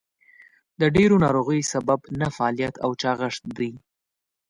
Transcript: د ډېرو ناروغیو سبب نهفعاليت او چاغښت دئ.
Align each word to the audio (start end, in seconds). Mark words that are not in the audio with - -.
د 0.79 0.81
ډېرو 0.95 1.15
ناروغیو 1.25 1.69
سبب 1.73 1.99
نهفعاليت 2.19 2.75
او 2.83 2.91
چاغښت 3.01 3.43
دئ. 3.57 3.71